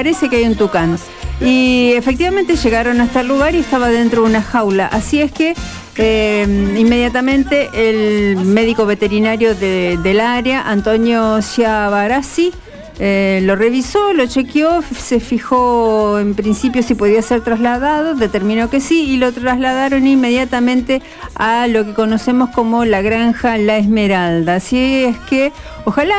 parece 0.00 0.30
que 0.30 0.36
hay 0.36 0.44
un 0.44 0.54
tucán. 0.54 0.96
Y 1.42 1.92
efectivamente 1.92 2.56
llegaron 2.56 3.02
hasta 3.02 3.20
el 3.20 3.28
lugar 3.28 3.54
y 3.54 3.58
estaba 3.58 3.90
dentro 3.90 4.22
de 4.22 4.30
una 4.30 4.40
jaula. 4.40 4.86
Así 4.86 5.20
es 5.20 5.30
que 5.30 5.54
eh, 5.96 6.74
inmediatamente 6.78 7.68
el 7.74 8.36
médico 8.36 8.86
veterinario 8.86 9.54
del 9.54 10.20
área, 10.20 10.62
Antonio 10.62 11.42
Ciabarazzi, 11.42 12.50
eh, 12.98 13.40
lo 13.42 13.56
revisó, 13.56 14.14
lo 14.14 14.24
chequeó, 14.26 14.80
se 14.80 15.20
fijó 15.20 16.18
en 16.18 16.34
principio 16.34 16.82
si 16.82 16.94
podía 16.94 17.20
ser 17.20 17.42
trasladado, 17.42 18.14
determinó 18.14 18.70
que 18.70 18.80
sí 18.80 19.02
y 19.02 19.16
lo 19.18 19.32
trasladaron 19.32 20.06
inmediatamente 20.06 21.02
a 21.34 21.66
lo 21.66 21.84
que 21.84 21.92
conocemos 21.92 22.48
como 22.54 22.86
la 22.86 23.02
granja 23.02 23.58
La 23.58 23.76
Esmeralda. 23.76 24.54
Así 24.54 25.04
es 25.04 25.18
que 25.28 25.52
ojalá 25.84 26.16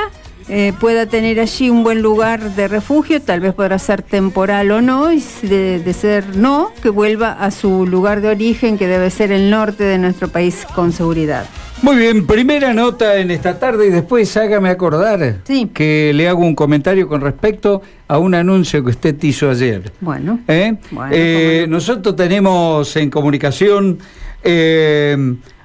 eh, 0.53 0.73
pueda 0.77 1.05
tener 1.05 1.39
allí 1.39 1.69
un 1.69 1.81
buen 1.81 2.01
lugar 2.01 2.41
de 2.55 2.67
refugio, 2.67 3.21
tal 3.21 3.39
vez 3.39 3.53
podrá 3.53 3.79
ser 3.79 4.01
temporal 4.01 4.69
o 4.71 4.81
no, 4.81 5.13
y 5.13 5.23
de, 5.43 5.95
ser 5.97 6.35
no, 6.35 6.73
que 6.83 6.89
vuelva 6.89 7.31
a 7.31 7.51
su 7.51 7.87
lugar 7.87 8.19
de 8.19 8.27
origen, 8.27 8.77
que 8.77 8.85
debe 8.85 9.09
ser 9.11 9.31
el 9.31 9.49
norte 9.49 9.85
de 9.85 9.97
nuestro 9.97 10.27
país 10.27 10.67
con 10.75 10.91
seguridad. 10.91 11.45
Muy 11.81 11.95
bien, 11.95 12.27
primera 12.27 12.73
nota 12.73 13.15
en 13.15 13.31
esta 13.31 13.59
tarde 13.59 13.87
y 13.87 13.91
después 13.91 14.35
hágame 14.35 14.67
acordar 14.67 15.37
que 15.73 16.11
le 16.13 16.27
hago 16.27 16.41
un 16.41 16.53
comentario 16.53 17.07
con 17.07 17.21
respecto 17.21 17.81
a 18.09 18.17
un 18.17 18.35
anuncio 18.35 18.83
que 18.83 18.89
usted 18.89 19.23
hizo 19.23 19.49
ayer. 19.49 19.89
Bueno. 20.01 20.41
¿Eh? 20.49 20.75
Eh, 21.11 21.65
nosotros 21.69 22.13
tenemos 22.17 22.93
en 22.97 23.09
comunicación 23.09 23.99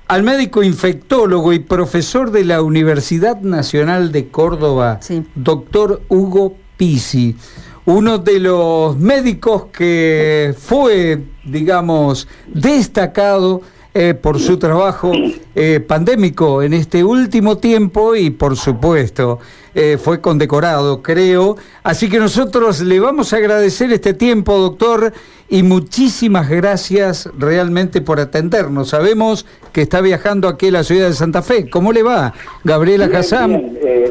al 0.08 0.22
médico 0.22 0.62
infectólogo 0.62 1.52
y 1.52 1.58
profesor 1.58 2.30
de 2.30 2.44
la 2.44 2.62
Universidad 2.62 3.40
Nacional 3.40 4.12
de 4.12 4.28
Córdoba, 4.28 5.00
doctor 5.34 6.02
Hugo 6.08 6.56
Pisi, 6.76 7.34
uno 7.86 8.18
de 8.18 8.38
los 8.38 8.96
médicos 8.96 9.66
que 9.72 10.54
fue, 10.56 11.22
digamos, 11.44 12.28
destacado 12.46 13.62
eh, 13.98 14.12
por 14.12 14.38
su 14.38 14.58
trabajo 14.58 15.10
eh, 15.54 15.80
pandémico 15.80 16.62
en 16.62 16.74
este 16.74 17.02
último 17.02 17.56
tiempo 17.56 18.14
y 18.14 18.28
por 18.28 18.54
supuesto 18.54 19.38
eh, 19.74 19.98
fue 19.98 20.20
condecorado, 20.20 21.02
creo. 21.02 21.56
Así 21.82 22.10
que 22.10 22.18
nosotros 22.18 22.82
le 22.82 23.00
vamos 23.00 23.32
a 23.32 23.36
agradecer 23.36 23.90
este 23.92 24.12
tiempo, 24.12 24.58
doctor, 24.58 25.14
y 25.48 25.62
muchísimas 25.62 26.48
gracias 26.50 27.30
realmente 27.38 28.02
por 28.02 28.20
atendernos. 28.20 28.90
Sabemos 28.90 29.46
que 29.76 29.82
está 29.82 30.00
viajando 30.00 30.48
aquí 30.48 30.68
a 30.68 30.72
la 30.72 30.84
ciudad 30.84 31.08
de 31.08 31.12
Santa 31.12 31.42
Fe. 31.42 31.68
¿Cómo 31.68 31.92
le 31.92 32.02
va, 32.02 32.32
Gabriela 32.64 33.10
Hassan? 33.12 33.76
Eh, 33.82 34.10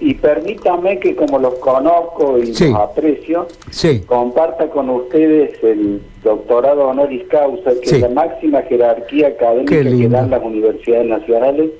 y, 0.00 0.14
permítame 0.14 0.98
que 1.00 1.14
como 1.14 1.38
los 1.38 1.56
conozco 1.56 2.38
y 2.38 2.46
los 2.46 2.62
aprecio, 2.74 3.46
comparta 4.06 4.70
con 4.70 4.88
ustedes 4.88 5.62
el 5.62 6.00
doctorado 6.24 6.88
honoris 6.88 7.24
causa, 7.28 7.72
que 7.82 7.90
es 7.90 8.00
la 8.00 8.08
máxima 8.08 8.62
jerarquía 8.62 9.28
académica 9.28 9.82
que 9.82 10.08
dan 10.08 10.30
las 10.30 10.42
universidades 10.42 11.08
nacionales 11.08 11.72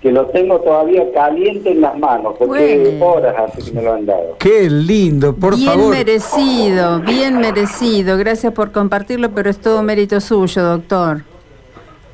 que 0.00 0.10
lo 0.10 0.24
tengo 0.28 0.58
todavía 0.60 1.12
caliente 1.12 1.72
en 1.72 1.82
las 1.82 1.96
manos, 1.98 2.36
porque 2.38 2.98
horas 3.02 3.34
hace 3.38 3.70
que 3.70 3.76
me 3.76 3.82
lo 3.82 3.92
han 3.92 4.06
dado. 4.06 4.36
Qué 4.38 4.70
lindo, 4.70 5.36
por 5.36 5.56
bien 5.56 5.68
favor. 5.68 5.94
Bien 5.94 6.06
merecido, 6.06 7.00
bien 7.00 7.38
merecido. 7.38 8.16
Gracias 8.16 8.54
por 8.54 8.72
compartirlo, 8.72 9.30
pero 9.30 9.50
es 9.50 9.58
todo 9.58 9.82
mérito 9.82 10.18
suyo, 10.22 10.62
doctor. 10.62 11.31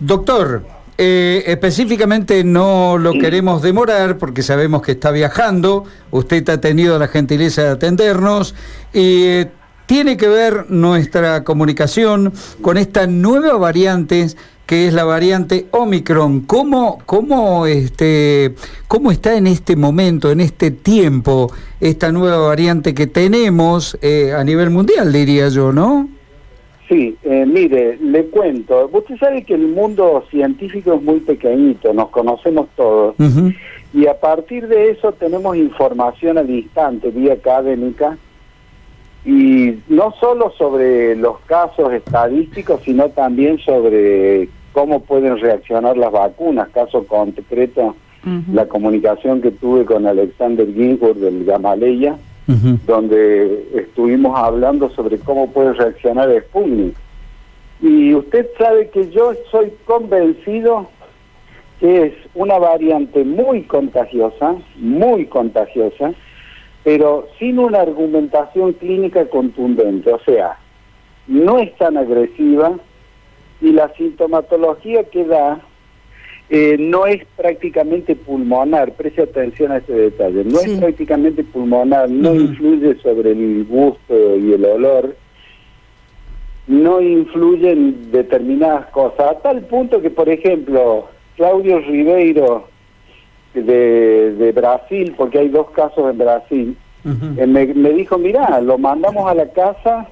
Doctor, 0.01 0.65
eh, 0.97 1.45
específicamente 1.47 2.43
no 2.45 2.99
lo 2.99 3.13
queremos 3.13 3.63
demorar 3.63 4.19
porque 4.19 4.43
sabemos 4.43 4.83
que 4.83 4.93
está 4.93 5.11
viajando, 5.11 5.85
usted 6.11 6.49
ha 6.49 6.61
tenido 6.61 6.99
la 6.99 7.09
gentileza 7.09 7.63
de 7.63 7.69
atendernos 7.69 8.55
y 8.93 9.23
eh, 9.25 9.51
tiene 9.87 10.17
que 10.17 10.29
ver 10.29 10.71
nuestra 10.71 11.45
comunicación 11.45 12.33
con 12.63 12.77
estas 12.77 13.09
nuevas 13.09 13.59
variantes 13.59 14.37
que 14.67 14.87
es 14.87 14.93
la 14.93 15.05
variante 15.05 15.67
Omicron. 15.71 16.43
¿Cómo, 16.43 16.99
cómo, 17.07 17.67
este, 17.67 18.55
¿Cómo 18.87 19.11
está 19.11 19.35
en 19.37 19.47
este 19.47 19.77
momento, 19.77 20.31
en 20.31 20.41
este 20.41 20.71
tiempo, 20.71 21.51
esta 21.81 22.13
nueva 22.13 22.39
variante 22.39 22.93
que 22.93 23.07
tenemos 23.07 23.97
eh, 24.03 24.35
a 24.37 24.45
nivel 24.45 24.69
mundial, 24.69 25.11
diría 25.11 25.49
yo, 25.49 25.73
no? 25.73 26.18
Sí, 26.89 27.17
eh, 27.23 27.45
mire, 27.47 27.99
le 27.99 28.27
cuento. 28.27 28.89
Usted 28.91 29.19
sabe 29.19 29.43
que 29.43 29.55
el 29.55 29.69
mundo 29.69 30.25
científico 30.31 30.95
es 30.95 31.03
muy 31.03 31.21
pequeñito, 31.21 31.93
nos 31.93 32.09
conocemos 32.09 32.69
todos. 32.77 33.15
Y 33.93 34.07
a 34.07 34.19
partir 34.19 34.69
de 34.69 34.91
eso 34.91 35.13
tenemos 35.13 35.57
información 35.57 36.39
al 36.39 36.49
instante, 36.49 37.11
vía 37.11 37.35
académica, 37.35 38.17
y 39.25 39.75
no 39.89 40.15
solo 40.19 40.53
sobre 40.57 41.15
los 41.17 41.39
casos 41.41 41.93
estadísticos, 41.93 42.81
sino 42.85 43.11
también 43.11 43.59
sobre 43.59 44.49
cómo 44.73 45.01
pueden 45.01 45.39
reaccionar 45.39 45.99
las 45.99 46.13
vacunas. 46.13 46.69
Caso 46.71 47.07
concreto, 47.07 47.97
la 48.53 48.67
comunicación 48.67 49.43
que 49.43 49.51
tuve 49.51 49.85
con 49.85 50.07
Alexander 50.07 50.67
Ginsburg 50.73 51.17
del 51.17 51.45
Gamaleya, 51.45 52.17
donde 52.87 53.69
estuvimos 53.75 54.39
hablando 54.39 54.89
sobre 54.91 55.19
cómo 55.19 55.51
puede 55.51 55.75
reaccionar 55.75 56.31
Sputnik. 56.47 56.97
Y 57.81 58.15
usted 58.15 58.49
sabe 58.57 58.89
que 58.89 59.11
yo 59.11 59.33
soy 59.51 59.73
convencido 59.85 60.89
que 61.79 62.07
es 62.07 62.15
una 62.35 62.59
variante 62.59 63.25
muy 63.25 63.63
contagiosa, 63.63 64.57
muy 64.77 65.27
contagiosa, 65.27 66.13
pero 66.83 67.29
sin 67.39 67.59
una 67.59 67.83
argumentación 67.83 68.73
clínica 68.73 69.27
contundente. 69.27 70.13
O 70.13 70.19
sea, 70.21 70.59
no 71.29 71.59
es 71.59 71.77
tan 71.77 71.97
agresiva, 71.97 72.73
y 73.61 73.73
la 73.73 73.93
sintomatología 73.95 75.05
que 75.05 75.25
da 75.25 75.61
eh, 76.51 76.77
no 76.79 77.05
es 77.05 77.23
prácticamente 77.37 78.17
pulmonar, 78.17 78.93
preste 78.93 79.23
atención 79.23 79.71
a 79.71 79.79
este 79.79 79.93
detalle, 79.93 80.45
no 80.45 80.61
es 80.61 80.79
prácticamente 80.79 81.45
pulmonar, 81.45 82.09
no 82.09 82.35
influye 82.35 82.97
sobre 83.03 83.33
el 83.33 83.67
gusto 83.67 84.37
y 84.37 84.55
el 84.55 84.65
olor, 84.65 85.15
no 86.67 87.03
influye 87.03 87.73
en 87.73 88.11
determinadas 88.11 88.87
cosas, 88.87 89.21
a 89.21 89.39
tal 89.41 89.61
punto 89.67 90.01
que, 90.01 90.09
por 90.09 90.31
ejemplo, 90.31 91.09
Claudio 91.37 91.81
Ribeiro 91.81 92.67
de, 93.53 94.33
de 94.33 94.53
Brasil, 94.53 95.15
porque 95.19 95.41
hay 95.41 95.49
dos 95.49 95.71
casos 95.73 96.11
en 96.11 96.17
Brasil, 96.17 96.77
eh, 97.37 97.47
me, 97.47 97.67
me 97.67 97.91
dijo, 97.91 98.17
mira, 98.17 98.61
lo 98.63 98.79
mandamos 98.79 99.31
a 99.31 99.35
la 99.35 99.51
casa 99.51 100.09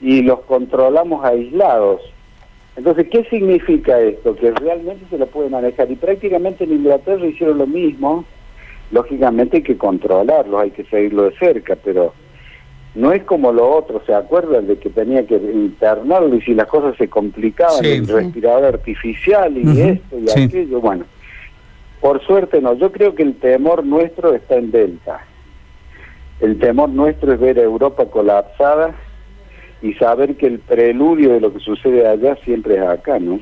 y 0.00 0.22
los 0.22 0.40
controlamos 0.40 1.24
aislados 1.24 2.00
entonces, 2.76 3.06
¿qué 3.10 3.24
significa 3.24 4.00
esto? 4.00 4.34
Que 4.34 4.50
realmente 4.50 5.04
se 5.10 5.18
lo 5.18 5.26
puede 5.26 5.50
manejar. 5.50 5.90
Y 5.90 5.96
prácticamente 5.96 6.64
en 6.64 6.72
Inglaterra 6.72 7.26
hicieron 7.26 7.58
lo 7.58 7.66
mismo. 7.66 8.24
Lógicamente 8.90 9.58
hay 9.58 9.62
que 9.62 9.76
controlarlo, 9.76 10.58
hay 10.58 10.70
que 10.70 10.84
seguirlo 10.84 11.24
de 11.24 11.36
cerca, 11.36 11.76
pero 11.76 12.14
no 12.94 13.12
es 13.12 13.24
como 13.24 13.52
lo 13.52 13.70
otro. 13.70 14.02
¿Se 14.06 14.14
acuerdan 14.14 14.66
de 14.66 14.78
que 14.78 14.90
tenía 14.90 15.26
que 15.26 15.36
internarlo 15.36 16.34
y 16.34 16.40
si 16.42 16.54
las 16.54 16.66
cosas 16.66 16.96
se 16.96 17.08
complicaban, 17.08 17.84
el 17.84 18.06
respirador 18.06 18.64
artificial 18.64 19.56
y 19.56 19.80
esto 19.80 20.18
y 20.18 20.30
aquello? 20.30 20.80
Bueno, 20.80 21.04
por 22.00 22.22
suerte 22.24 22.60
no. 22.60 22.74
Yo 22.74 22.90
creo 22.90 23.14
que 23.14 23.22
el 23.22 23.34
temor 23.34 23.84
nuestro 23.84 24.34
está 24.34 24.56
en 24.56 24.70
Delta. 24.70 25.26
El 26.40 26.58
temor 26.58 26.88
nuestro 26.88 27.32
es 27.32 27.40
ver 27.40 27.58
a 27.58 27.62
Europa 27.62 28.06
colapsada 28.06 28.94
y 29.82 29.94
saber 29.94 30.36
que 30.36 30.46
el 30.46 30.58
preludio 30.60 31.32
de 31.32 31.40
lo 31.40 31.52
que 31.52 31.60
sucede 31.60 32.06
allá 32.06 32.36
siempre 32.44 32.76
es 32.76 32.82
acá, 32.82 33.18
¿no? 33.18 33.40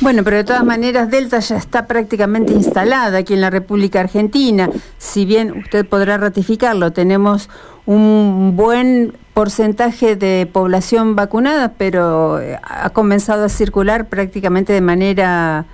Bueno, 0.00 0.24
pero 0.24 0.38
de 0.38 0.44
todas 0.44 0.64
maneras 0.64 1.10
Delta 1.10 1.38
ya 1.38 1.56
está 1.56 1.86
prácticamente 1.86 2.52
instalada 2.52 3.18
aquí 3.18 3.34
en 3.34 3.40
la 3.40 3.50
República 3.50 4.00
Argentina. 4.00 4.68
Si 4.98 5.24
bien 5.24 5.52
usted 5.58 5.86
podrá 5.86 6.18
ratificarlo, 6.18 6.92
tenemos 6.92 7.48
un 7.86 8.54
buen 8.56 9.12
porcentaje 9.32 10.16
de 10.16 10.48
población 10.50 11.14
vacunada, 11.14 11.74
pero 11.78 12.40
eh, 12.40 12.58
ha 12.62 12.90
comenzado 12.90 13.44
a 13.44 13.48
circular 13.48 14.08
prácticamente 14.08 14.72
de 14.72 14.80
manera 14.80 15.66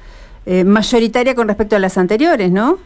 eh, 0.45 0.65
mayoritaria 0.65 1.35
con 1.35 1.49
respecto 1.49 1.77
a 1.77 1.79
las 1.79 1.97
anteriores, 1.97 2.51
¿no? 2.51 2.79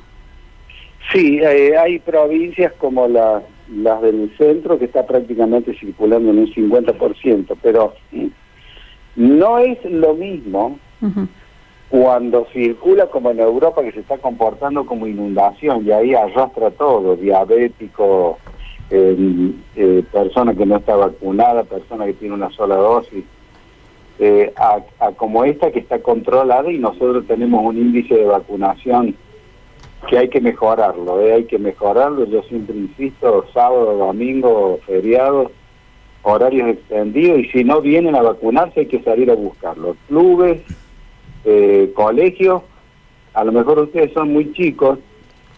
Sí, 1.13 1.39
eh, 1.41 1.77
hay 1.77 1.99
provincias 1.99 2.73
como 2.79 3.09
la 3.09 3.43
las 3.71 4.03
del 4.03 4.33
centro 4.37 4.79
que 4.79 4.87
está 4.87 5.07
prácticamente 5.07 5.75
circulando 5.79 6.31
en 6.31 6.39
un 6.39 6.47
50%, 6.47 7.57
pero 7.63 7.95
no 9.17 9.59
es 9.59 9.85
lo 9.85 10.15
mismo 10.15 10.79
cuando 11.89 12.47
circula 12.53 13.07
como 13.07 13.31
en 13.31 13.41
Europa 13.41 13.83
que 13.83 13.93
se 13.93 14.01
está 14.01 14.19
comportando 14.19 14.87
como 14.87 15.07
inundación 15.07 15.87
y 15.87 15.93
ahí 15.93 16.15
arrastra 16.15 16.71
todo, 16.71 17.17
diabético, 17.17 18.39
eh, 18.91 20.05
persona 20.13 20.55
que 20.55 20.67
no 20.67 20.77
está 20.77 20.97
vacunada, 20.97 21.65
persona 21.65 22.07
que 22.07 22.15
tiene 22.15 22.35
una 22.35 22.51
sola 22.51 22.77
dosis, 22.77 23.25
eh, 24.19 24.53
a 24.57 25.13
como 25.13 25.45
esta 25.45 25.71
que 25.71 25.81
está 25.81 25.99
controlada 26.01 26.73
y 26.73 26.79
nosotros 26.79 27.27
tenemos 27.27 27.63
un 27.65 27.77
índice 27.77 28.15
de 28.15 28.25
vacunación 28.25 29.15
que 30.07 30.19
hay 30.19 30.29
que 30.29 30.41
mejorarlo, 30.41 31.21
¿eh? 31.21 31.35
hay 31.35 31.45
que 31.45 31.59
mejorarlo, 31.59 32.25
yo 32.27 32.43
siempre 32.45 32.77
insisto, 32.77 33.45
sábado, 33.53 33.97
domingo, 33.97 34.79
feriados, 34.87 35.51
horarios 36.23 36.71
extendidos, 36.71 37.41
y 37.41 37.45
si 37.51 37.65
no 37.65 37.81
vienen 37.81 38.15
a 38.17 38.23
vacunarse 38.23 38.81
hay 38.81 38.87
que 38.87 39.03
salir 39.03 39.31
a 39.31 39.35
buscarlos. 39.35 39.97
Clubes, 40.09 40.61
eh, 41.45 41.93
colegios, 41.95 42.63
a 43.35 43.45
lo 43.45 43.53
mejor 43.53 43.79
ustedes 43.81 44.13
son 44.13 44.33
muy 44.33 44.53
chicos, 44.53 44.99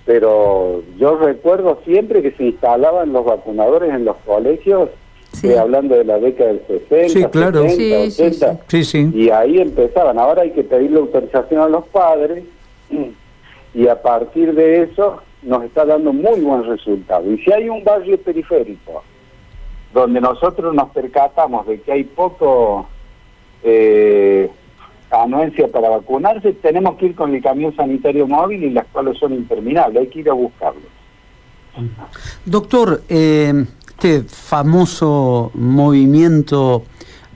pero 0.04 0.82
yo 0.98 1.16
recuerdo 1.16 1.80
siempre 1.84 2.22
que 2.22 2.32
se 2.32 2.44
instalaban 2.44 3.12
los 3.12 3.24
vacunadores 3.24 3.92
en 3.92 4.04
los 4.04 4.16
colegios, 4.18 4.90
eh, 5.42 5.58
hablando 5.58 5.94
de 5.94 6.04
la 6.04 6.18
década 6.18 6.54
del 6.54 6.62
60, 6.88 7.08
sí, 7.08 7.24
claro. 7.26 7.62
80, 7.62 8.60
y 9.14 9.30
ahí 9.30 9.60
empezaban. 9.60 10.18
Ahora 10.18 10.42
hay 10.42 10.50
que 10.52 10.64
pedirle 10.64 10.98
autorización 10.98 11.60
a 11.60 11.68
los 11.68 11.86
padres 11.88 12.44
y 13.74 13.88
a 13.88 14.00
partir 14.00 14.54
de 14.54 14.82
eso 14.82 15.22
nos 15.42 15.64
está 15.64 15.84
dando 15.84 16.12
muy 16.12 16.40
buen 16.40 16.64
resultado. 16.64 17.30
Y 17.30 17.38
si 17.38 17.52
hay 17.52 17.68
un 17.68 17.84
barrio 17.84 18.18
periférico 18.20 19.02
donde 19.92 20.20
nosotros 20.20 20.74
nos 20.74 20.90
percatamos 20.90 21.66
de 21.66 21.80
que 21.80 21.92
hay 21.92 22.04
poco 22.04 22.88
eh, 23.62 24.50
anuencia 25.10 25.68
para 25.68 25.88
vacunarse, 25.88 26.52
tenemos 26.54 26.96
que 26.96 27.06
ir 27.06 27.14
con 27.14 27.34
el 27.34 27.42
camión 27.42 27.74
sanitario 27.74 28.26
móvil 28.26 28.64
y 28.64 28.70
las 28.70 28.86
cuales 28.86 29.18
son 29.18 29.32
interminables, 29.32 30.02
hay 30.02 30.08
que 30.08 30.20
ir 30.20 30.30
a 30.30 30.34
buscarlos. 30.34 30.84
Doctor, 32.44 33.02
eh, 33.08 33.64
este 33.88 34.22
famoso 34.22 35.50
movimiento 35.54 36.84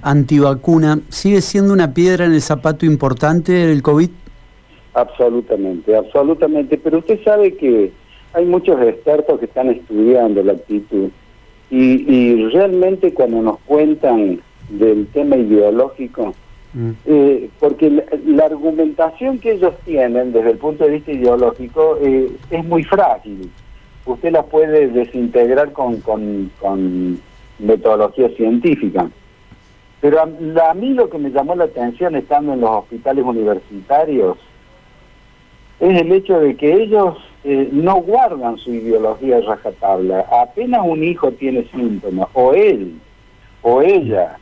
antivacuna 0.02 1.00
sigue 1.08 1.40
siendo 1.40 1.73
una 1.73 1.94
piedra 1.94 2.25
en 2.25 2.32
el 2.35 2.43
zapato 2.43 2.87
importante 2.87 3.52
del 3.52 3.82
COVID. 3.82 4.11
Absolutamente, 4.94 5.97
absolutamente. 5.97 6.79
Pero 6.79 6.99
usted 6.99 7.23
sabe 7.25 7.55
que 7.55 7.93
hay 8.35 8.44
muchos 8.44 8.81
expertos 8.83 9.39
que 9.39 9.47
están 9.47 9.71
estudiando 9.71 10.43
la 10.43 10.53
actitud 10.53 11.11
y, 11.71 12.49
realmente 12.50 13.15
cuando 13.15 13.41
nos 13.41 13.59
cuentan 13.61 14.41
del 14.69 15.06
tema 15.06 15.37
ideológico, 15.37 16.35
mm. 16.75 16.91
eh, 17.06 17.49
porque 17.59 18.05
la, 18.27 18.44
argumentación 18.44 19.39
que 19.39 19.53
ellos 19.53 19.73
tienen 19.87 20.33
desde 20.33 20.50
el 20.50 20.59
punto 20.59 20.85
de 20.85 20.91
vista 20.91 21.12
ideológico 21.12 21.99
eh, 22.03 22.31
es 22.50 22.65
muy 22.65 22.85
frágil. 22.85 23.50
Usted 24.05 24.33
la 24.33 24.43
puede 24.43 24.88
desintegrar 24.88 25.73
con, 25.73 26.00
con, 26.00 27.21
metodología 27.59 28.29
científica. 28.31 29.09
Pero 30.00 30.19
a, 30.19 30.71
a, 30.71 30.75
mí 30.75 30.91
lo 30.91 31.09
que 31.09 31.19
me 31.19 31.31
llamó 31.31 31.55
la 31.55 31.65
atención 31.65 32.17
estando 32.17 32.53
en 32.53 32.61
los 32.61 32.71
hospitales 32.71 33.25
universitarios 33.25 34.37
es 35.82 36.00
el 36.00 36.12
hecho 36.12 36.38
de 36.38 36.56
que 36.56 36.73
ellos 36.73 37.17
eh, 37.43 37.69
no 37.73 37.96
guardan 37.96 38.56
su 38.56 38.73
ideología 38.73 39.37
de 39.37 39.43
rajatabla. 39.43 40.20
Apenas 40.31 40.82
un 40.84 41.02
hijo 41.02 41.32
tiene 41.32 41.64
síntomas, 41.75 42.29
o 42.34 42.52
él 42.52 43.00
o 43.62 43.82
ella 43.82 44.38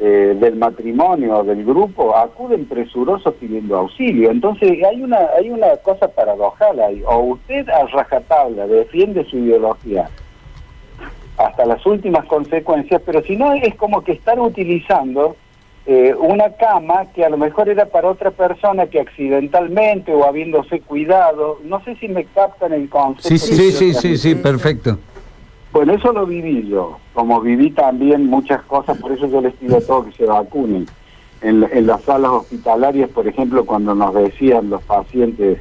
eh, 0.00 0.36
del 0.38 0.56
matrimonio 0.56 1.38
o 1.38 1.44
del 1.44 1.64
grupo 1.64 2.16
acuden 2.16 2.66
presurosos 2.66 3.34
pidiendo 3.34 3.76
auxilio. 3.76 4.32
Entonces 4.32 4.82
hay 4.82 5.00
una 5.00 5.18
hay 5.38 5.50
una 5.50 5.76
cosa 5.76 6.08
paradojal 6.08 6.80
ahí. 6.80 7.02
O 7.06 7.18
usted 7.18 7.68
a 7.68 7.86
rajatabla 7.86 8.66
defiende 8.66 9.24
su 9.26 9.38
ideología 9.38 10.10
hasta 11.36 11.66
las 11.66 11.86
últimas 11.86 12.24
consecuencias, 12.26 13.00
pero 13.06 13.22
si 13.22 13.36
no 13.36 13.52
es 13.52 13.76
como 13.76 14.02
que 14.02 14.12
están 14.12 14.40
utilizando 14.40 15.36
eh, 15.86 16.14
una 16.18 16.50
cama 16.50 17.06
que 17.14 17.24
a 17.24 17.28
lo 17.28 17.36
mejor 17.36 17.68
era 17.68 17.84
para 17.86 18.08
otra 18.08 18.30
persona 18.30 18.86
que 18.86 19.00
accidentalmente 19.00 20.14
o 20.14 20.24
habiéndose 20.24 20.80
cuidado, 20.80 21.58
no 21.64 21.82
sé 21.84 21.94
si 21.96 22.08
me 22.08 22.24
captan 22.24 22.72
el 22.72 22.88
concepto. 22.88 23.28
Sí, 23.28 23.38
sí, 23.38 23.70
sí, 23.70 23.92
sí, 23.92 24.16
sí, 24.16 24.34
perfecto. 24.34 24.98
Bueno, 25.72 25.92
eso 25.92 26.12
lo 26.12 26.24
viví 26.24 26.68
yo, 26.68 26.98
como 27.12 27.40
viví 27.40 27.70
también 27.70 28.26
muchas 28.26 28.62
cosas, 28.62 28.96
por 28.98 29.12
eso 29.12 29.26
yo 29.26 29.40
les 29.42 29.52
pido 29.54 29.76
a 29.76 29.80
todos 29.80 30.06
que 30.06 30.12
se 30.12 30.26
vacunen. 30.26 30.86
En, 31.42 31.68
en 31.70 31.86
las 31.86 32.00
salas 32.02 32.30
hospitalarias, 32.30 33.10
por 33.10 33.28
ejemplo, 33.28 33.66
cuando 33.66 33.94
nos 33.94 34.14
decían 34.14 34.70
los 34.70 34.82
pacientes 34.84 35.58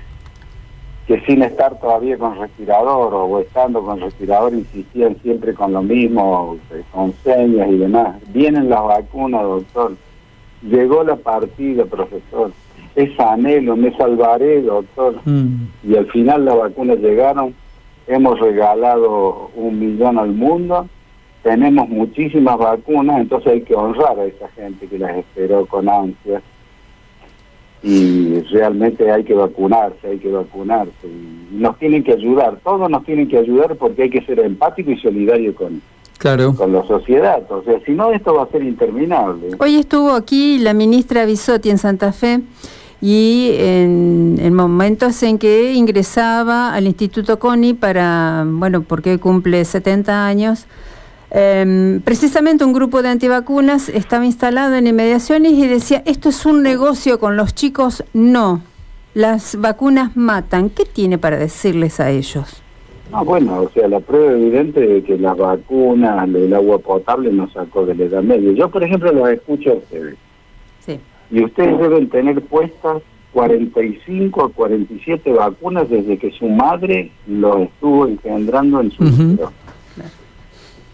que 1.07 1.19
sin 1.25 1.41
estar 1.41 1.77
todavía 1.81 2.17
con 2.17 2.39
respirador 2.39 3.13
o 3.13 3.39
estando 3.41 3.83
con 3.83 3.99
respirador 3.99 4.53
insistían 4.53 5.17
siempre 5.21 5.53
con 5.53 5.73
lo 5.73 5.81
mismo, 5.81 6.57
con 6.93 7.13
señas 7.25 7.67
y 7.69 7.77
demás. 7.77 8.15
Vienen 8.29 8.69
las 8.69 8.83
vacunas, 8.83 9.41
doctor 9.41 9.97
llegó 10.63 11.03
la 11.03 11.15
partida, 11.15 11.85
profesor. 11.85 12.51
Es 12.95 13.19
anhelo, 13.19 13.75
me 13.75 13.95
salvaré, 13.97 14.61
doctor. 14.61 15.19
Mm. 15.25 15.67
Y 15.83 15.95
al 15.95 16.05
final 16.07 16.45
las 16.45 16.57
vacunas 16.57 16.99
llegaron, 16.99 17.53
hemos 18.07 18.39
regalado 18.39 19.51
un 19.55 19.79
millón 19.79 20.17
al 20.19 20.31
mundo, 20.31 20.87
tenemos 21.41 21.89
muchísimas 21.89 22.57
vacunas, 22.57 23.19
entonces 23.19 23.53
hay 23.53 23.61
que 23.61 23.75
honrar 23.75 24.19
a 24.19 24.25
esa 24.25 24.47
gente 24.49 24.87
que 24.87 24.99
las 24.99 25.17
esperó 25.17 25.65
con 25.65 25.89
ansia. 25.89 26.41
Y 27.81 28.39
realmente 28.43 29.11
hay 29.11 29.25
que 29.25 29.33
vacunarse, 29.33 30.07
hay 30.07 30.17
que 30.17 30.31
vacunarse. 30.31 31.05
Y 31.05 31.55
nos 31.55 31.77
tienen 31.79 32.03
que 32.03 32.13
ayudar, 32.13 32.57
todos 32.63 32.89
nos 32.89 33.03
tienen 33.03 33.27
que 33.27 33.37
ayudar 33.37 33.75
porque 33.75 34.03
hay 34.03 34.09
que 34.09 34.21
ser 34.21 34.39
empático 34.39 34.91
y 34.91 34.97
solidario 34.99 35.53
con, 35.53 35.81
claro. 36.23 36.55
con 36.55 36.71
la 36.71 36.83
sociedad. 36.87 37.43
O 37.51 37.63
sea, 37.63 37.79
si 37.85 37.91
no, 37.91 38.11
esto 38.11 38.33
va 38.33 38.43
a 38.43 38.47
ser 38.47 38.63
interminable. 38.63 39.49
Hoy 39.59 39.75
estuvo 39.75 40.11
aquí 40.11 40.57
la 40.57 40.73
ministra 40.73 41.25
Bisotti 41.25 41.69
en 41.69 41.77
Santa 41.77 42.13
Fe 42.13 42.41
y 43.01 43.51
en, 43.57 44.53
momentos 44.53 45.21
en 45.23 45.37
que 45.37 45.73
ingresaba 45.73 46.73
al 46.73 46.87
Instituto 46.87 47.37
CONI 47.37 47.73
para, 47.73 48.45
bueno, 48.47 48.81
porque 48.83 49.19
cumple 49.19 49.65
70 49.65 50.25
años, 50.25 50.65
em, 51.29 51.99
precisamente 51.99 52.63
un 52.63 52.71
grupo 52.71 53.01
de 53.01 53.09
antivacunas 53.09 53.89
estaba 53.89 54.25
instalado 54.25 54.75
en 54.75 54.87
inmediaciones 54.87 55.51
y 55.51 55.67
decía, 55.67 56.01
esto 56.05 56.29
es 56.29 56.45
un 56.45 56.63
negocio 56.63 57.19
con 57.19 57.35
los 57.35 57.53
chicos, 57.53 58.05
no, 58.13 58.61
las 59.13 59.57
vacunas 59.59 60.15
matan. 60.15 60.69
¿Qué 60.69 60.85
tiene 60.85 61.17
para 61.17 61.37
decirles 61.37 61.99
a 61.99 62.09
ellos? 62.09 62.62
No, 63.13 63.23
bueno, 63.23 63.61
o 63.61 63.69
sea, 63.69 63.87
la 63.87 63.99
prueba 63.99 64.31
evidente 64.31 64.79
de 64.79 65.03
que 65.03 65.19
las 65.19 65.37
vacunas, 65.37 66.27
el 66.27 66.51
agua 66.51 66.79
potable 66.79 67.31
nos 67.31 67.53
sacó 67.53 67.85
de 67.85 67.93
la 67.93 68.05
edad 68.05 68.23
media. 68.23 68.51
Yo, 68.53 68.69
por 68.69 68.83
ejemplo, 68.83 69.11
los 69.13 69.29
escucho 69.29 69.71
a 69.71 69.75
ustedes. 69.75 70.15
Sí. 70.79 70.99
Y 71.29 71.43
ustedes 71.43 71.77
deben 71.77 72.09
tener 72.09 72.41
puestas 72.41 73.03
45 73.33 74.45
a 74.45 74.49
47 74.49 75.31
vacunas 75.31 75.89
desde 75.91 76.17
que 76.17 76.31
su 76.31 76.47
madre 76.47 77.11
los 77.27 77.61
estuvo 77.61 78.07
engendrando 78.07 78.81
en 78.81 78.91
su 78.91 79.03
uh 79.03 79.49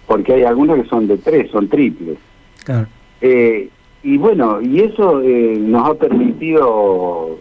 Porque 0.06 0.34
hay 0.34 0.44
algunas 0.44 0.82
que 0.82 0.90
son 0.90 1.08
de 1.08 1.18
tres, 1.20 1.50
son 1.52 1.70
triples. 1.70 2.18
Claro. 2.66 2.88
Eh, 3.22 3.70
y 4.04 4.18
bueno, 4.18 4.62
y 4.62 4.82
eso 4.82 5.22
eh, 5.22 5.58
nos 5.58 5.90
ha 5.90 5.94
permitido 5.94 7.40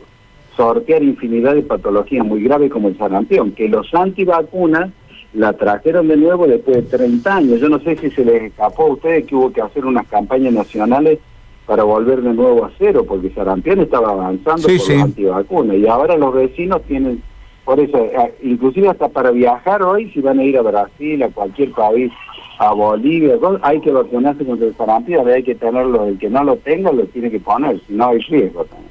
sortear 0.58 1.04
infinidad 1.04 1.54
de 1.54 1.62
patologías 1.62 2.26
muy 2.26 2.42
graves 2.42 2.72
como 2.72 2.88
el 2.88 2.98
sarampión, 2.98 3.52
que 3.52 3.68
los 3.68 3.94
antivacunas 3.94 4.90
la 5.32 5.52
trajeron 5.52 6.08
de 6.08 6.16
nuevo 6.16 6.48
después 6.48 6.78
de 6.78 6.98
30 6.98 7.36
años. 7.36 7.60
Yo 7.60 7.68
no 7.68 7.78
sé 7.78 7.96
si 7.96 8.10
se 8.10 8.24
les 8.24 8.42
escapó 8.42 8.86
a 8.86 8.92
ustedes 8.94 9.26
que 9.26 9.36
hubo 9.36 9.52
que 9.52 9.62
hacer 9.62 9.86
unas 9.86 10.08
campañas 10.08 10.52
nacionales 10.52 11.20
para 11.64 11.84
volver 11.84 12.22
de 12.22 12.34
nuevo 12.34 12.64
a 12.64 12.72
cero, 12.76 13.04
porque 13.06 13.30
sarampión 13.30 13.78
estaba 13.80 14.10
avanzando 14.10 14.62
por 14.62 14.72
los 14.72 14.90
antivacunas 14.90 15.76
y 15.76 15.86
ahora 15.86 16.16
los 16.16 16.34
vecinos 16.34 16.82
tienen, 16.88 17.22
por 17.64 17.78
eso, 17.78 17.98
eh, 17.98 18.34
inclusive 18.42 18.88
hasta 18.88 19.08
para 19.08 19.30
viajar 19.30 19.82
hoy, 19.82 20.10
si 20.10 20.20
van 20.20 20.40
a 20.40 20.44
ir 20.44 20.58
a 20.58 20.62
Brasil, 20.62 21.22
a 21.22 21.28
cualquier 21.28 21.70
país, 21.70 22.10
a 22.58 22.72
Bolivia, 22.72 23.38
hay 23.62 23.80
que 23.80 23.92
vacunarse 23.92 24.44
contra 24.44 24.66
el 24.66 24.74
sarampión, 24.76 25.28
hay 25.28 25.44
que 25.44 25.54
tenerlo, 25.54 26.06
el 26.06 26.18
que 26.18 26.30
no 26.30 26.42
lo 26.42 26.56
tenga 26.56 26.90
lo 26.90 27.04
tiene 27.04 27.30
que 27.30 27.38
poner, 27.38 27.80
si 27.86 27.92
no 27.92 28.08
hay 28.08 28.18
riesgo 28.18 28.64
también. 28.64 28.87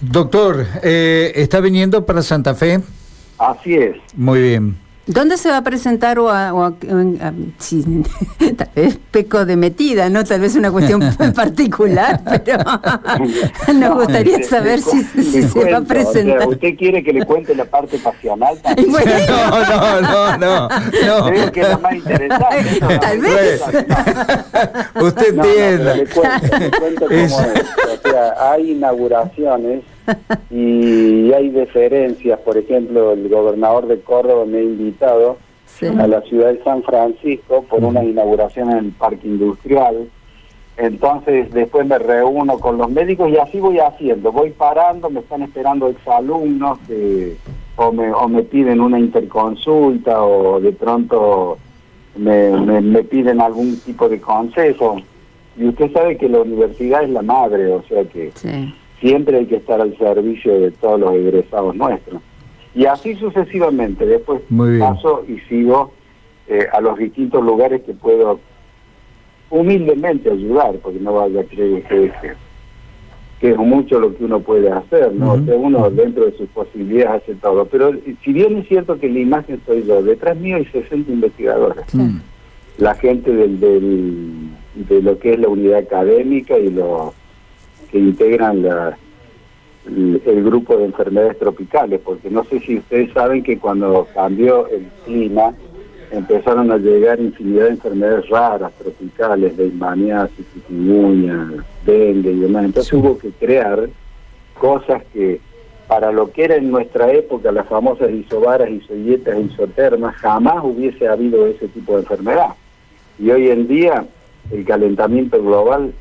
Doctor, 0.00 0.66
eh, 0.82 1.32
¿está 1.36 1.60
viniendo 1.60 2.04
para 2.04 2.22
Santa 2.22 2.54
Fe? 2.54 2.80
Así 3.38 3.74
es. 3.74 3.96
Muy 4.14 4.40
bien. 4.40 4.83
¿Dónde 5.06 5.36
se 5.36 5.50
va 5.50 5.58
a 5.58 5.62
presentar 5.62 6.18
o, 6.18 6.30
a, 6.30 6.72
tal 6.80 8.68
vez 8.74 8.98
peco 9.10 9.44
de 9.44 9.56
metida, 9.56 10.08
no? 10.08 10.24
Tal 10.24 10.40
vez 10.40 10.56
una 10.56 10.70
cuestión 10.70 11.00
particular, 11.34 12.22
pero 12.44 12.64
nos 13.74 13.94
gustaría 13.96 14.42
saber 14.44 14.80
si, 14.80 15.02
se 15.02 15.70
va 15.70 15.78
a 15.78 15.80
presentar. 15.82 16.48
¿Usted 16.48 16.76
quiere 16.76 17.04
que 17.04 17.12
le 17.12 17.26
cuente 17.26 17.54
la 17.54 17.66
parte 17.66 17.98
pasional? 17.98 18.58
No, 19.28 20.00
no, 20.00 20.38
no, 20.38 20.68
no. 20.68 21.26
Creo 21.26 21.52
que 21.52 21.60
es 21.60 21.68
la 21.68 21.78
más 21.78 21.94
interesante. 21.94 22.80
Tal 23.00 23.20
vez. 23.20 23.62
Usted 25.00 25.34
entiende. 25.34 25.96
le 25.96 26.06
cuento, 26.06 26.58
le 26.58 26.70
cuento 26.70 27.06
cómo 27.06 27.14
es. 27.20 27.32
O 27.34 28.08
sea, 28.08 28.52
hay 28.52 28.70
inauguraciones 28.72 29.82
y 30.50 31.32
hay 31.32 31.50
diferencias, 31.50 32.38
por 32.40 32.56
ejemplo, 32.56 33.12
el 33.12 33.28
gobernador 33.28 33.86
de 33.86 34.00
Córdoba 34.00 34.44
me 34.44 34.58
ha 34.58 34.62
invitado 34.62 35.38
a 35.98 36.06
la 36.06 36.20
ciudad 36.22 36.52
de 36.52 36.62
San 36.62 36.82
Francisco 36.82 37.64
por 37.68 37.82
una 37.82 38.04
inauguración 38.04 38.70
en 38.70 38.78
el 38.78 38.92
parque 38.92 39.26
industrial. 39.26 40.08
Entonces 40.76 41.52
después 41.52 41.86
me 41.86 41.98
reúno 41.98 42.58
con 42.58 42.78
los 42.78 42.90
médicos 42.90 43.30
y 43.30 43.36
así 43.36 43.60
voy 43.60 43.78
haciendo, 43.78 44.32
voy 44.32 44.50
parando, 44.50 45.08
me 45.08 45.20
están 45.20 45.42
esperando 45.42 45.88
exalumnos 45.88 46.78
o, 47.76 47.92
me, 47.92 48.12
o 48.12 48.28
me 48.28 48.42
piden 48.42 48.80
una 48.80 48.98
interconsulta 48.98 50.22
o 50.22 50.60
de 50.60 50.72
pronto 50.72 51.58
me, 52.16 52.50
me, 52.80 53.04
piden 53.04 53.40
algún 53.40 53.78
tipo 53.80 54.08
de 54.08 54.20
consejo. 54.20 54.96
Y 55.56 55.68
usted 55.68 55.92
sabe 55.92 56.16
que 56.16 56.28
la 56.28 56.40
universidad 56.40 57.04
es 57.04 57.10
la 57.10 57.22
madre, 57.22 57.70
o 57.70 57.82
sea 57.84 58.04
que 58.04 58.32
siempre 59.04 59.36
hay 59.36 59.44
que 59.44 59.56
estar 59.56 59.82
al 59.82 59.96
servicio 59.98 60.58
de 60.58 60.70
todos 60.70 60.98
los 60.98 61.12
egresados 61.14 61.76
nuestros. 61.76 62.22
Y 62.74 62.86
así 62.86 63.14
sucesivamente, 63.16 64.06
después 64.06 64.40
paso 64.78 65.24
y 65.28 65.38
sigo 65.40 65.92
eh, 66.48 66.66
a 66.72 66.80
los 66.80 66.96
distintos 66.96 67.44
lugares 67.44 67.82
que 67.82 67.92
puedo 67.92 68.40
humildemente 69.50 70.30
ayudar, 70.30 70.76
porque 70.76 71.00
no 71.00 71.12
vaya 71.12 71.42
a 71.42 71.44
creer 71.44 71.82
que, 71.84 73.50
es 73.50 73.58
mucho 73.58 74.00
lo 74.00 74.16
que 74.16 74.24
uno 74.24 74.40
puede 74.40 74.72
hacer, 74.72 75.12
¿no? 75.12 75.34
uno 75.34 75.90
dentro 75.90 76.24
de 76.24 76.32
sus 76.38 76.48
posibilidades 76.48 77.22
hace 77.22 77.34
todo. 77.34 77.66
Pero 77.66 77.92
si 78.24 78.32
bien 78.32 78.56
es 78.56 78.68
cierto 78.68 78.98
que 78.98 79.10
la 79.10 79.18
imagen 79.18 79.60
soy 79.66 79.84
yo, 79.84 80.02
detrás 80.02 80.34
mío 80.38 80.56
hay 80.56 80.64
60 80.64 81.12
investigadores. 81.12 81.84
La 82.78 82.94
gente 82.94 83.30
del, 83.30 83.60
del, 83.60 84.48
de 84.74 85.02
lo 85.02 85.18
que 85.18 85.34
es 85.34 85.38
la 85.38 85.48
unidad 85.48 85.80
académica 85.80 86.56
y 86.56 86.70
los 86.70 87.12
que 87.86 87.98
integran 87.98 88.62
la, 88.62 88.96
el 89.86 90.44
grupo 90.44 90.76
de 90.76 90.86
enfermedades 90.86 91.38
tropicales, 91.38 92.00
porque 92.00 92.30
no 92.30 92.44
sé 92.44 92.60
si 92.60 92.78
ustedes 92.78 93.12
saben 93.12 93.42
que 93.42 93.58
cuando 93.58 94.06
cambió 94.14 94.66
el 94.68 94.86
clima, 95.04 95.54
empezaron 96.10 96.70
a 96.70 96.78
llegar 96.78 97.20
infinidad 97.20 97.64
de 97.64 97.70
enfermedades 97.70 98.28
raras, 98.28 98.72
tropicales, 98.74 99.56
de 99.56 99.64
leishmaniasis, 99.64 100.46
chikungunya, 100.54 101.64
dengue 101.84 102.32
y 102.32 102.40
demás. 102.40 102.64
Entonces 102.66 102.92
hubo 102.92 103.18
que 103.18 103.30
crear 103.32 103.88
cosas 104.58 105.02
que 105.12 105.40
para 105.88 106.12
lo 106.12 106.30
que 106.30 106.44
era 106.44 106.56
en 106.56 106.70
nuestra 106.70 107.12
época 107.12 107.52
las 107.52 107.66
famosas 107.66 108.10
isobaras, 108.10 108.70
isoyetas, 108.70 109.38
isotermas, 109.38 110.14
jamás 110.16 110.64
hubiese 110.64 111.08
habido 111.08 111.46
ese 111.46 111.68
tipo 111.68 111.94
de 111.94 112.00
enfermedad. 112.00 112.54
Y 113.18 113.30
hoy 113.30 113.50
en 113.50 113.68
día 113.68 114.06
el 114.50 114.64
calentamiento 114.64 115.42
global... 115.42 115.92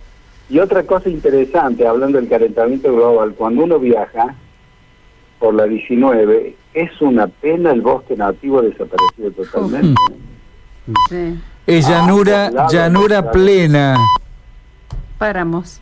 Y 0.53 0.59
otra 0.59 0.83
cosa 0.83 1.09
interesante, 1.09 1.87
hablando 1.87 2.19
del 2.19 2.29
calentamiento 2.29 2.93
global, 2.93 3.33
cuando 3.35 3.63
uno 3.63 3.79
viaja 3.79 4.35
por 5.39 5.55
la 5.55 5.65
19, 5.65 6.55
es 6.75 7.01
una 7.01 7.25
pena 7.25 7.71
el 7.71 7.81
bosque 7.81 8.15
nativo 8.15 8.61
desaparecido 8.61 9.31
totalmente. 9.31 9.99
Sí. 11.09 11.39
Es 11.65 11.89
llanura, 11.89 12.51
ah, 12.55 12.67
llanura 12.71 13.31
plena. 13.31 13.97
Paramos. 15.17 15.81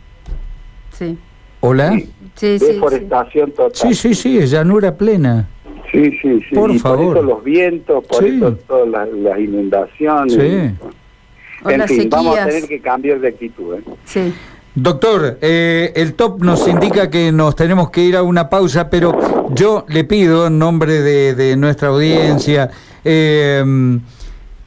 Sí. 0.92 1.18
¿Hola? 1.60 1.92
Sí, 2.36 2.58
sí, 2.58 2.66
Deforestación 2.66 3.50
total. 3.50 3.74
Sí, 3.74 3.94
sí, 3.94 4.14
sí, 4.14 4.38
es 4.38 4.52
llanura 4.52 4.96
plena. 4.96 5.50
Sí, 5.92 6.18
sí, 6.22 6.40
sí. 6.48 6.54
Por 6.54 6.78
favor. 6.78 7.08
Por 7.08 7.16
eso 7.18 7.26
los 7.26 7.44
vientos, 7.44 8.06
por 8.06 8.24
eso 8.24 8.56
todas 8.66 8.88
las, 8.88 9.38
inundaciones. 9.38 10.32
Sí. 10.32 11.70
En 11.70 11.88
fin, 11.88 12.08
vamos 12.08 12.38
a 12.38 12.46
tener 12.46 12.66
que 12.66 12.80
cambiar 12.80 13.20
de 13.20 13.28
actitud. 13.28 13.74
¿eh? 13.74 13.82
Sí. 14.06 14.32
Doctor, 14.74 15.36
eh, 15.42 15.92
el 15.96 16.14
top 16.14 16.42
nos 16.42 16.66
indica 16.66 17.10
que 17.10 17.30
nos 17.30 17.54
tenemos 17.54 17.90
que 17.90 18.02
ir 18.04 18.16
a 18.16 18.22
una 18.22 18.48
pausa, 18.48 18.88
pero 18.88 19.50
yo 19.50 19.84
le 19.88 20.04
pido 20.04 20.46
en 20.46 20.58
nombre 20.58 21.02
de, 21.02 21.56
nuestra 21.56 21.88
audiencia, 21.88 22.70
eh, 23.04 23.62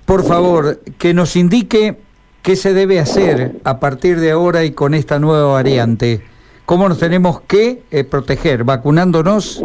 por 0.05 0.23
favor, 0.23 0.79
que 0.99 1.15
nos 1.15 1.35
indique 1.35 1.97
qué 2.43 2.55
se 2.55 2.75
debe 2.75 2.99
hacer 2.99 3.53
a 3.63 3.79
partir 3.79 4.19
de 4.19 4.29
ahora 4.29 4.63
y 4.63 4.71
con 4.71 4.93
esta 4.93 5.17
nueva 5.17 5.53
variante. 5.53 6.21
¿Cómo 6.65 6.87
nos 6.87 6.99
tenemos 6.99 7.41
que 7.41 7.81
eh, 7.89 8.03
proteger? 8.03 8.63
¿Vacunándonos? 8.63 9.63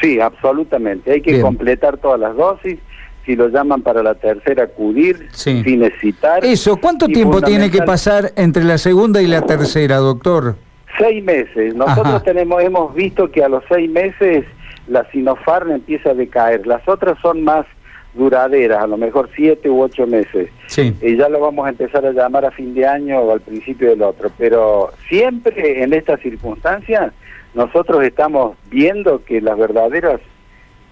Sí, 0.00 0.20
absolutamente. 0.20 1.10
Hay 1.12 1.22
que 1.22 1.40
completar 1.40 1.98
todas 1.98 2.20
las 2.20 2.36
dosis 2.36 2.78
si 3.24 3.36
lo 3.36 3.48
llaman 3.48 3.82
para 3.82 4.02
la 4.02 4.14
tercera, 4.14 4.64
acudir 4.64 5.28
sin 5.32 5.80
necesitar. 5.80 6.44
Eso, 6.44 6.76
¿cuánto 6.76 7.06
tiempo 7.06 7.40
tiene 7.40 7.70
que 7.70 7.82
pasar 7.82 8.32
entre 8.36 8.64
la 8.64 8.78
segunda 8.78 9.22
y 9.22 9.26
la 9.26 9.42
tercera, 9.42 9.96
doctor? 9.96 10.56
Seis 10.98 11.22
meses. 11.22 11.74
Nosotros 11.74 12.22
tenemos, 12.24 12.62
hemos 12.62 12.94
visto 12.94 13.30
que 13.30 13.42
a 13.42 13.48
los 13.48 13.64
seis 13.68 13.90
meses 13.90 14.44
la 14.88 15.08
Sinopharm 15.10 15.70
empieza 15.70 16.10
a 16.10 16.14
decaer. 16.14 16.66
Las 16.66 16.86
otras 16.88 17.18
son 17.20 17.42
más 17.42 17.66
duraderas, 18.14 18.82
a 18.82 18.86
lo 18.86 18.96
mejor 18.96 19.30
siete 19.34 19.70
u 19.70 19.80
ocho 19.80 20.06
meses. 20.06 20.50
Sí. 20.66 20.94
Y 21.00 21.16
ya 21.16 21.28
lo 21.28 21.40
vamos 21.40 21.66
a 21.66 21.70
empezar 21.70 22.04
a 22.04 22.12
llamar 22.12 22.44
a 22.44 22.50
fin 22.50 22.74
de 22.74 22.86
año 22.86 23.20
o 23.20 23.32
al 23.32 23.40
principio 23.40 23.88
del 23.88 24.02
otro. 24.02 24.30
Pero 24.36 24.90
siempre 25.08 25.82
en 25.82 25.94
estas 25.94 26.20
circunstancias 26.20 27.12
nosotros 27.54 28.02
estamos 28.02 28.56
viendo 28.70 29.24
que 29.24 29.40
las 29.40 29.56
verdaderas, 29.56 30.20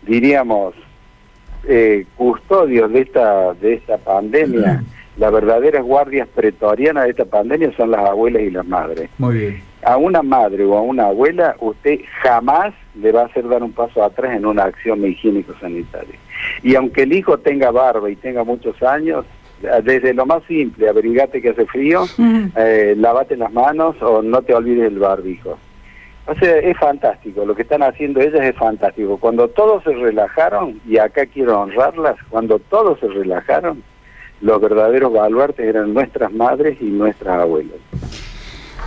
diríamos, 0.07 0.75
eh, 1.67 2.07
custodios 2.17 2.93
de 2.93 3.01
esta, 3.01 3.55
de 3.55 3.75
esta 3.75 3.99
pandemia, 3.99 4.83
las 5.17 5.33
verdaderas 5.33 5.85
guardias 5.85 6.29
pretorianas 6.35 7.05
de 7.05 7.11
esta 7.11 7.25
pandemia 7.25 7.73
son 7.77 7.91
las 7.91 8.01
abuelas 8.01 8.43
y 8.43 8.51
las 8.51 8.67
madres. 8.67 9.11
Muy 9.19 9.39
bien. 9.39 9.63
A 9.83 9.97
una 9.97 10.23
madre 10.23 10.65
o 10.65 10.77
a 10.77 10.83
una 10.83 11.07
abuela 11.07 11.57
usted 11.61 12.01
jamás 12.23 12.75
le 12.95 13.13
va 13.13 13.23
a 13.23 13.27
hacer 13.27 13.49
dar 13.49 13.63
un 13.63 13.73
paso 13.73 14.05
atrás 14.05 14.37
en 14.37 14.45
una 14.45 14.65
acción 14.65 15.05
higiénico-sanitaria. 15.05 16.17
Y 16.63 16.75
aunque 16.75 17.03
el 17.03 17.13
hijo 17.13 17.39
tenga 17.39 17.71
barba 17.71 18.11
y 18.11 18.17
tenga 18.17 18.45
muchos 18.45 18.83
años, 18.83 19.25
desde 19.85 20.15
lo 20.15 20.27
más 20.27 20.43
simple, 20.45 20.89
abrigate 20.89 21.43
que 21.43 21.51
hace 21.51 21.67
frío, 21.67 22.05
eh, 22.57 22.95
lavate 22.97 23.37
las 23.37 23.53
manos 23.53 23.97
o 24.01 24.23
no 24.23 24.43
te 24.43 24.55
olvides 24.55 24.85
del 24.85 24.99
barbijo. 24.99 25.59
O 26.27 26.35
sea, 26.35 26.59
es 26.59 26.77
fantástico, 26.79 27.45
lo 27.45 27.55
que 27.55 27.63
están 27.63 27.83
haciendo 27.83 28.21
ellas 28.21 28.43
es 28.43 28.57
fantástico. 28.57 29.19
Cuando 29.19 29.49
todos 29.49 29.83
se 29.83 29.93
relajaron, 29.93 30.81
y 30.87 30.99
acá 30.99 31.27
quiero 31.27 31.61
honrarlas, 31.61 32.17
cuando 32.29 32.59
todos 32.59 33.01
se 33.01 33.09
relajaron, 33.09 33.83
los 34.41 34.61
verdaderos 34.61 35.13
baluartes 35.13 35.67
eran 35.67 35.93
nuestras 35.93 36.33
madres 36.33 36.81
y 36.81 36.87
nuestras 36.87 37.41
abuelas. 37.41 37.79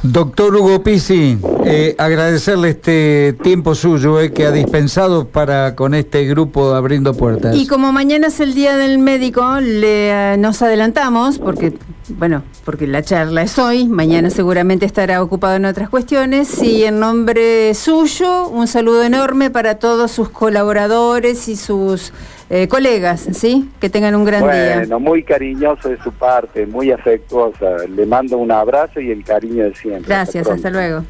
Doctor 0.03 0.53
Hugo 0.53 0.83
Pisi, 0.83 1.38
eh, 1.63 1.95
agradecerle 1.98 2.72
este 2.72 3.38
tiempo 3.41 3.74
suyo 3.74 4.19
eh, 4.19 4.33
que 4.33 4.45
ha 4.45 4.51
dispensado 4.51 5.29
para 5.29 5.75
con 5.75 5.93
este 5.93 6.25
grupo 6.25 6.74
Abriendo 6.74 7.13
Puertas. 7.13 7.55
Y 7.55 7.67
como 7.67 7.93
mañana 7.93 8.27
es 8.27 8.41
el 8.41 8.53
Día 8.53 8.75
del 8.75 9.00
Médico, 9.00 9.62
le, 9.62 10.33
eh, 10.33 10.38
nos 10.38 10.62
adelantamos, 10.62 11.39
porque, 11.39 11.77
bueno, 12.10 12.43
porque 12.65 12.86
la 12.86 13.01
charla 13.01 13.43
es 13.43 13.57
hoy, 13.57 13.88
mañana 13.88 14.29
seguramente 14.29 14.86
estará 14.86 15.24
ocupado 15.24 15.55
en 15.55 15.63
otras 15.63 15.88
cuestiones, 15.89 16.62
y 16.62 16.83
en 16.83 17.00
nombre 17.00 17.74
suyo, 17.74 18.50
un 18.50 18.67
saludo 18.67 19.03
enorme 19.03 19.51
para 19.51 19.75
todos 19.75 20.12
sus 20.12 20.27
colaboradores 20.27 21.48
y 21.48 21.55
sus 21.55 22.12
eh, 22.55 22.67
colegas, 22.67 23.27
¿sí? 23.33 23.67
Que 23.81 23.89
tengan 23.89 24.13
un 24.13 24.25
gran 24.25 24.43
día. 24.43 24.77
Bueno, 24.77 25.00
muy 25.00 25.24
cariñoso 25.24 25.89
de 25.89 25.98
su 26.03 26.12
parte, 26.12 26.67
muy 26.67 26.91
afectuosa. 26.91 27.77
Le 27.89 28.05
mando 28.05 28.38
un 28.38 28.51
abrazo 28.51 29.00
y 29.00 29.10
el 29.10 29.24
cariño 29.24 29.63
de 29.63 29.74
siempre. 29.74 30.05
Gracias, 30.05 30.48
hasta 30.48 30.69
luego. 30.69 31.01